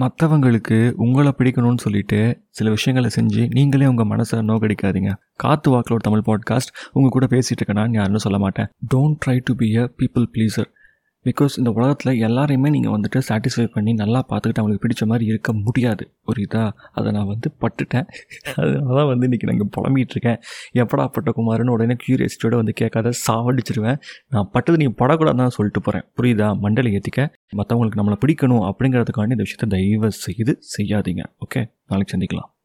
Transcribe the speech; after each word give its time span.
மற்றவங்களுக்கு 0.00 0.92
உங்களை 0.96 1.34
பிடிக்கணும்னு 1.38 1.76
சொல்லிட்டு 1.76 2.40
சில 2.48 2.70
விஷயங்களை 2.70 3.16
செஞ்சு 3.20 3.48
நீங்களே 3.48 3.86
உங்கள் 3.86 4.06
மனசை 4.06 4.34
நோக்கடிக்காதீங்க. 4.34 5.14
காத்து 5.36 5.70
வாக்கில் 5.70 5.98
ஒரு 5.98 6.20
தமிழ் 6.20 6.22
பாட்காஸ்ட் 6.26 6.74
உங்கள் 6.92 7.10
கூட 7.10 7.26
பேசிகிட்டு 7.26 7.60
இருக்கேன்? 7.60 7.76
நான் 7.76 7.92
யாருன்னு 7.92 8.18
சொல்ல 8.18 8.38
மாட்டேன். 8.38 8.66
Don't 8.94 9.16
try 9.26 9.40
to 9.44 9.54
be 9.54 9.76
a 9.76 9.90
people 9.98 10.26
pleaser 10.32 10.70
because 11.26 11.54
இந்த 11.60 11.70
உலகத்தில் 11.78 12.20
எல்லாரையுமே 12.26 12.68
நீங்கள் 12.74 12.94
வந்துட்டு 12.94 13.18
சாட்டிஸ்ஃபை 13.28 13.66
பண்ணி 13.74 13.92
நல்லா 14.00 14.20
பார்த்துக்கிட்டு 14.30 14.60
அவங்களுக்கு 14.62 14.84
பிடிச்ச 14.84 15.04
மாதிரி 15.10 15.24
இருக்க 15.32 15.52
முடியாது. 15.66 16.04
ஒரு 16.28 16.38
இதாக 16.46 16.70
அதை 16.98 17.12
நான் 17.16 17.28
வந்து 17.32 17.48
பட்டுட்டேன். 17.62 18.06
அதனால 18.60 18.96
தான் 18.98 19.10
வந்து 19.10 19.28
இன்றைக்கி 19.28 19.48
நாங்கள் 19.50 19.70
புலம்பிகிட்டு 19.76 20.14
இருக்கேன். 20.16 20.38
எப்படா 20.82 21.06
பட்டகுமாருன்னு 21.16 21.74
உடனே 21.76 21.96
க்யூரியாசிட்டியோட 22.04 22.56
வந்து 22.62 22.74
கேட்காத 22.82 23.12
சாவடிச்சிருவேன். 23.26 24.00
நான் 24.28 24.50
பட்டது 24.56 24.80
நீ 24.82 24.88
படக்கூடாதுன்னு 25.02 25.56
சொல்லிட்டு 25.58 25.82
போகிறேன் 25.88 26.06
புரியுதா? 26.20 26.48
மண்டலை 26.64 26.92
ஏற்றிக்க 26.98 27.28
மற்றவங்களுக்கு 27.60 28.00
நம்மளை 28.02 28.18
பிடிக்கணும் 28.24 28.66
அப்படிங்கிறதுக்காண்டி 28.70 29.36
இந்த 29.38 29.46
விஷயத்தை 29.48 29.68
தயவு 29.76 30.10
செய்து 30.26 30.54
செய்யாதீங்க. 30.76 31.24
ஓகே 31.46 31.62
நாளைக்கு 31.90 32.14
சந்திக்கலாம். 32.16 32.51